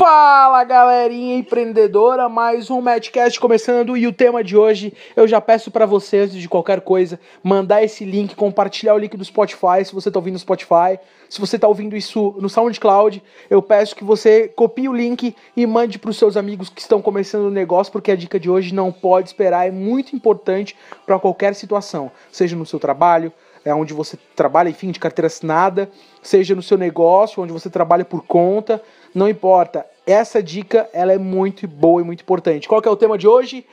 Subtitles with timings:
[0.00, 5.70] Fala galerinha empreendedora, mais um Madcast começando e o tema de hoje eu já peço
[5.70, 9.92] para você antes de qualquer coisa mandar esse link, compartilhar o link do Spotify se
[9.92, 14.02] você tá ouvindo no Spotify, se você tá ouvindo isso no SoundCloud, eu peço que
[14.02, 17.92] você copie o link e mande para os seus amigos que estão começando o negócio
[17.92, 22.56] porque a dica de hoje não pode esperar, é muito importante para qualquer situação, seja
[22.56, 23.30] no seu trabalho,
[23.64, 25.90] é onde você trabalha, enfim, de carteira assinada,
[26.22, 28.82] seja no seu negócio, onde você trabalha por conta,
[29.14, 29.86] não importa.
[30.06, 32.66] Essa dica ela é muito boa e muito importante.
[32.68, 33.66] Qual que é o tema de hoje?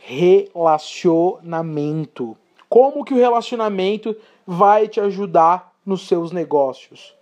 [0.00, 2.36] Relacionamento.
[2.68, 4.14] Como que o relacionamento
[4.46, 7.14] vai te ajudar nos seus negócios?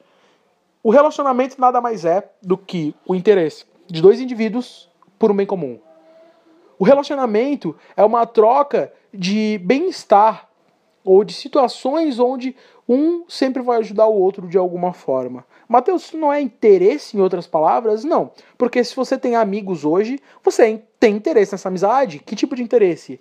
[0.83, 5.47] O relacionamento nada mais é do que o interesse de dois indivíduos por um bem
[5.47, 5.79] comum.
[6.79, 10.49] O relacionamento é uma troca de bem-estar
[11.07, 12.55] ou de situações onde
[12.89, 15.45] um sempre vai ajudar o outro de alguma forma.
[15.69, 18.05] Mateus, não é interesse em outras palavras?
[18.05, 18.31] Não.
[18.59, 22.19] Porque se você tem amigos hoje, você tem interesse nessa amizade.
[22.19, 23.21] Que tipo de interesse?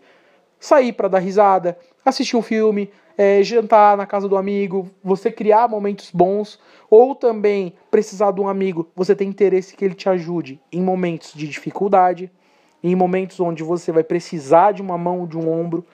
[0.60, 5.68] Sair para dar risada, assistir um filme, é, jantar na casa do amigo, você criar
[5.68, 10.60] momentos bons, ou também precisar de um amigo, você tem interesse que ele te ajude
[10.72, 12.32] em momentos de dificuldade,
[12.84, 15.86] em momentos onde você vai precisar de uma mão, de um ombro.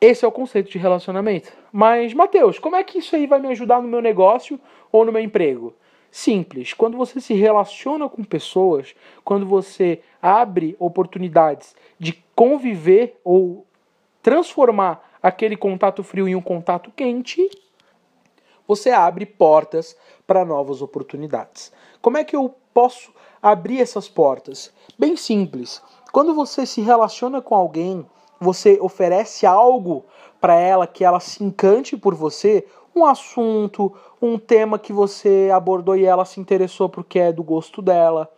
[0.00, 1.52] Esse é o conceito de relacionamento.
[1.72, 4.58] Mas, Mateus, como é que isso aí vai me ajudar no meu negócio
[4.92, 5.74] ou no meu emprego?
[6.10, 6.72] Simples.
[6.72, 13.66] Quando você se relaciona com pessoas, quando você abre oportunidades de conviver ou
[14.22, 17.50] transformar aquele contato frio em um contato quente,
[18.66, 19.96] você abre portas
[20.26, 21.72] para novas oportunidades.
[22.00, 23.12] Como é que eu posso
[23.42, 24.72] abrir essas portas?
[24.98, 25.82] Bem simples.
[26.12, 28.06] Quando você se relaciona com alguém,
[28.40, 30.04] você oferece algo
[30.40, 32.64] para ela que ela se encante por você,
[32.94, 37.80] um assunto, um tema que você abordou e ela se interessou porque é do gosto
[37.80, 38.30] dela.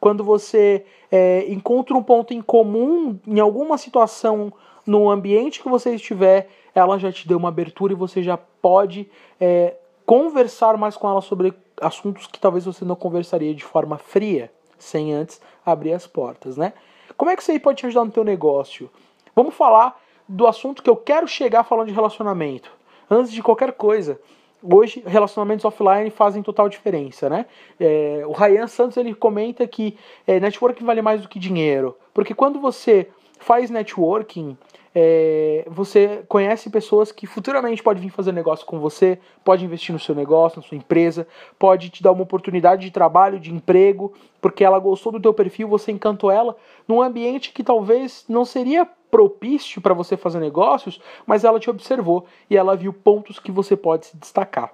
[0.00, 4.52] Quando você é, encontra um ponto em comum em alguma situação
[4.86, 9.08] no ambiente que você estiver, ela já te deu uma abertura e você já pode
[9.40, 14.50] é, conversar mais com ela sobre assuntos que talvez você não conversaria de forma fria,
[14.78, 16.72] sem antes abrir as portas, né?
[17.16, 18.90] Como é que isso aí pode te ajudar no teu negócio?
[19.34, 19.98] Vamos falar
[20.28, 22.70] do assunto que eu quero chegar falando de relacionamento.
[23.10, 24.20] Antes de qualquer coisa,
[24.62, 27.46] hoje relacionamentos offline fazem total diferença, né?
[27.78, 32.34] É, o Ryan Santos ele comenta que é, networking vale mais do que dinheiro, porque
[32.34, 33.08] quando você
[33.42, 34.56] faz networking,
[34.94, 39.98] é, você conhece pessoas que futuramente podem vir fazer negócio com você, pode investir no
[39.98, 41.26] seu negócio, na sua empresa,
[41.58, 45.66] pode te dar uma oportunidade de trabalho, de emprego, porque ela gostou do teu perfil,
[45.66, 51.44] você encantou ela num ambiente que talvez não seria propício para você fazer negócios, mas
[51.44, 54.72] ela te observou e ela viu pontos que você pode se destacar.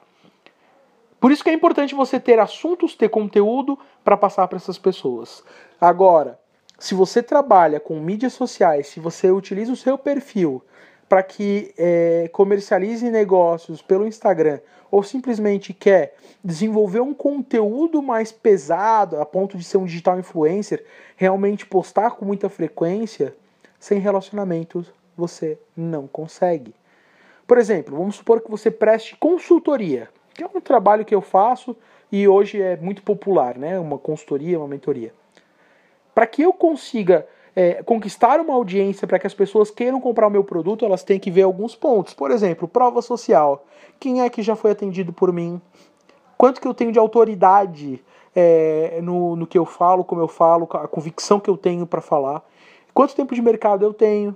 [1.21, 5.45] Por isso que é importante você ter assuntos, ter conteúdo para passar para essas pessoas.
[5.81, 6.39] Agora,
[6.79, 10.63] se você trabalha com mídias sociais, se você utiliza o seu perfil
[11.09, 19.21] para que é, comercialize negócios pelo Instagram ou simplesmente quer desenvolver um conteúdo mais pesado
[19.21, 20.85] a ponto de ser um digital influencer,
[21.17, 23.35] realmente postar com muita frequência,
[23.81, 26.75] sem relacionamentos você não consegue.
[27.47, 31.77] Por exemplo, vamos supor que você preste consultoria, que é um trabalho que eu faço
[32.13, 33.79] e hoje é muito popular, né?
[33.79, 35.13] Uma consultoria, uma mentoria.
[36.19, 40.31] Para que eu consiga é, conquistar uma audiência para que as pessoas queiram comprar o
[40.31, 42.13] meu produto, elas têm que ver alguns pontos.
[42.13, 43.65] Por exemplo, prova social.
[44.01, 45.63] Quem é que já foi atendido por mim?
[46.37, 48.03] Quanto que eu tenho de autoridade
[48.35, 52.01] é, no, no que eu falo, como eu falo, a convicção que eu tenho para
[52.01, 52.43] falar?
[52.93, 54.35] quanto tempo de mercado eu tenho.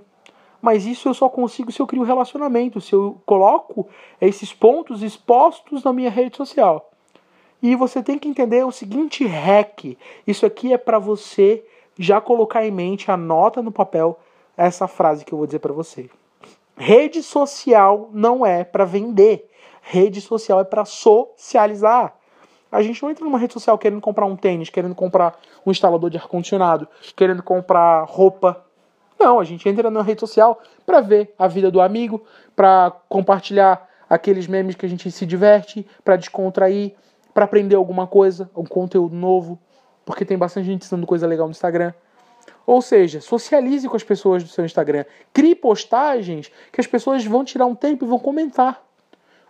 [0.61, 3.89] Mas isso eu só consigo se eu crio relacionamento, se eu coloco
[4.21, 6.93] esses pontos expostos na minha rede social.
[7.61, 9.97] E você tem que entender o seguinte hack.
[10.25, 11.65] Isso aqui é para você
[11.97, 14.19] já colocar em mente, anota no papel
[14.57, 16.09] essa frase que eu vou dizer para você.
[16.75, 19.49] Rede social não é para vender.
[19.81, 22.15] Rede social é para socializar.
[22.71, 26.09] A gente não entra numa rede social querendo comprar um tênis, querendo comprar um instalador
[26.09, 28.65] de ar-condicionado, querendo comprar roupa.
[29.19, 32.23] Não, a gente entra na rede social para ver a vida do amigo,
[32.55, 36.93] para compartilhar aqueles memes que a gente se diverte, para descontrair,
[37.33, 39.59] para aprender alguma coisa, um conteúdo novo,
[40.05, 41.93] porque tem bastante gente ensinando coisa legal no Instagram.
[42.65, 45.05] Ou seja, socialize com as pessoas do seu Instagram.
[45.33, 48.83] Crie postagens que as pessoas vão tirar um tempo e vão comentar.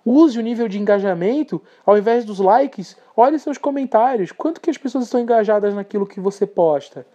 [0.05, 4.31] Use o nível de engajamento, ao invés dos likes, olhe seus comentários.
[4.31, 7.05] Quanto que as pessoas estão engajadas naquilo que você posta?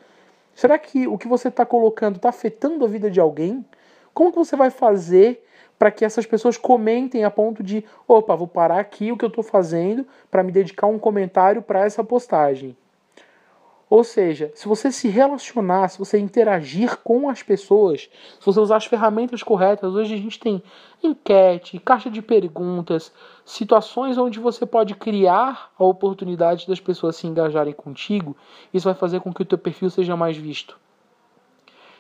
[0.55, 3.65] Será que o que você está colocando está afetando a vida de alguém?
[4.15, 5.45] Como que você vai fazer
[5.79, 9.29] para que essas pessoas comentem a ponto de, opa, vou parar aqui o que eu
[9.29, 12.77] estou fazendo para me dedicar um comentário para essa postagem?
[13.91, 18.77] Ou seja, se você se relacionar, se você interagir com as pessoas, se você usar
[18.77, 20.63] as ferramentas corretas, hoje a gente tem
[21.03, 23.11] enquete, caixa de perguntas,
[23.47, 28.37] situações onde você pode criar a oportunidade das pessoas se engajarem contigo,
[28.75, 30.77] isso vai fazer com que o teu perfil seja mais visto.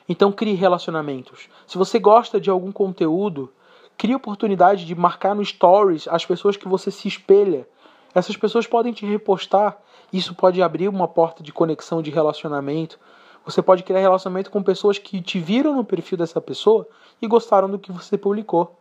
[0.06, 1.48] Então crie relacionamentos.
[1.66, 3.50] Se você gosta de algum conteúdo,
[3.96, 7.66] crie oportunidade de marcar no stories as pessoas que você se espelha.
[8.14, 9.78] Essas pessoas podem te repostar
[10.12, 12.98] isso pode abrir uma porta de conexão, de relacionamento.
[13.44, 16.88] Você pode criar relacionamento com pessoas que te viram no perfil dessa pessoa
[17.20, 18.78] e gostaram do que você publicou.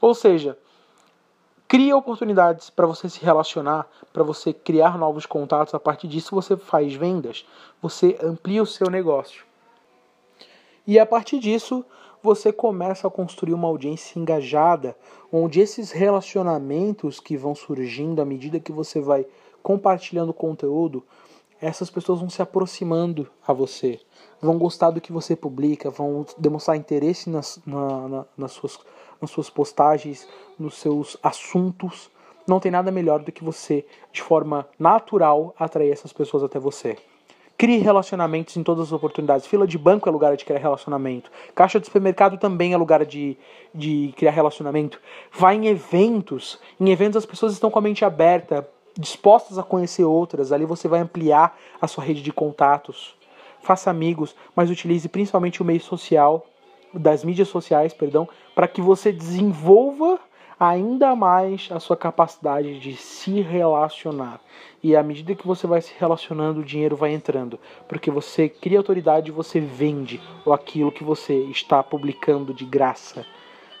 [0.00, 0.58] Ou seja,
[1.66, 5.74] cria oportunidades para você se relacionar, para você criar novos contatos.
[5.74, 7.46] A partir disso, você faz vendas,
[7.80, 9.44] você amplia o seu negócio.
[10.86, 11.84] E a partir disso,
[12.26, 14.96] você começa a construir uma audiência engajada,
[15.32, 19.24] onde esses relacionamentos que vão surgindo à medida que você vai
[19.62, 21.04] compartilhando conteúdo,
[21.60, 24.00] essas pessoas vão se aproximando a você,
[24.42, 28.76] vão gostar do que você publica, vão demonstrar interesse nas, na, na, nas, suas,
[29.20, 30.26] nas suas postagens,
[30.58, 32.10] nos seus assuntos.
[32.44, 36.96] Não tem nada melhor do que você, de forma natural, atrair essas pessoas até você.
[37.58, 39.46] Crie relacionamentos em todas as oportunidades.
[39.46, 41.30] Fila de banco é lugar de criar relacionamento.
[41.54, 43.36] Caixa de supermercado também é lugar de,
[43.74, 45.00] de criar relacionamento.
[45.32, 46.60] Vá em eventos.
[46.78, 48.68] Em eventos as pessoas estão com a mente aberta
[48.98, 53.14] dispostas a conhecer outras, ali você vai ampliar a sua rede de contatos.
[53.60, 56.46] Faça amigos, mas utilize principalmente o meio social,
[56.94, 60.18] das mídias sociais, perdão, para que você desenvolva
[60.58, 64.40] ainda mais a sua capacidade de se relacionar.
[64.82, 67.58] E à medida que você vai se relacionando, o dinheiro vai entrando,
[67.88, 70.20] porque você cria autoridade, você vende
[70.50, 73.24] aquilo que você está publicando de graça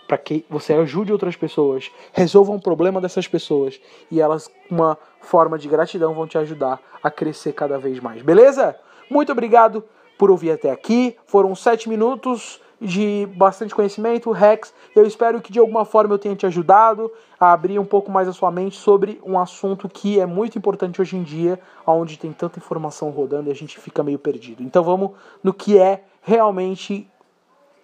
[0.06, 3.80] para que você ajude outras pessoas, resolva um problema dessas pessoas
[4.10, 8.22] e elas, uma forma de gratidão, vão te ajudar a crescer cada vez mais.
[8.22, 8.78] Beleza?
[9.10, 9.82] Muito obrigado
[10.16, 11.16] por ouvir até aqui.
[11.26, 14.72] Foram sete minutos de bastante conhecimento, Rex.
[14.94, 18.28] Eu espero que de alguma forma eu tenha te ajudado a abrir um pouco mais
[18.28, 22.32] a sua mente sobre um assunto que é muito importante hoje em dia, onde tem
[22.32, 24.62] tanta informação rodando e a gente fica meio perdido.
[24.62, 25.12] Então vamos
[25.42, 27.08] no que é realmente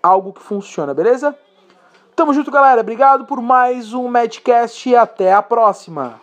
[0.02, 1.36] algo que funciona, beleza?
[2.14, 2.80] Tamo junto, galera.
[2.80, 6.20] Obrigado por mais um Madcast e até a próxima.